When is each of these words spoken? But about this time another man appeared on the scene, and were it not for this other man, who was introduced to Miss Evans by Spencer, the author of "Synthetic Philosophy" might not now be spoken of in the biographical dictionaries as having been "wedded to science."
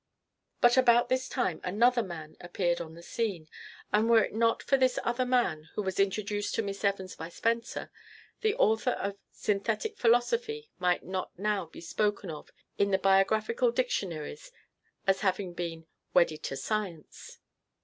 But 0.61 0.77
about 0.77 1.09
this 1.09 1.29
time 1.29 1.61
another 1.63 2.01
man 2.01 2.35
appeared 2.41 2.81
on 2.81 2.95
the 2.95 3.03
scene, 3.03 3.47
and 3.93 4.09
were 4.09 4.23
it 4.23 4.33
not 4.33 4.63
for 4.63 4.75
this 4.75 4.97
other 5.03 5.27
man, 5.27 5.69
who 5.75 5.83
was 5.83 5.99
introduced 5.99 6.55
to 6.55 6.63
Miss 6.63 6.83
Evans 6.83 7.15
by 7.15 7.29
Spencer, 7.29 7.91
the 8.39 8.55
author 8.55 8.93
of 8.93 9.19
"Synthetic 9.31 9.99
Philosophy" 9.99 10.71
might 10.79 11.03
not 11.05 11.37
now 11.37 11.67
be 11.67 11.81
spoken 11.81 12.31
of 12.31 12.49
in 12.79 12.89
the 12.89 12.97
biographical 12.97 13.69
dictionaries 13.71 14.51
as 15.05 15.19
having 15.19 15.53
been 15.53 15.85
"wedded 16.15 16.41
to 16.45 16.55
science." 16.57 17.37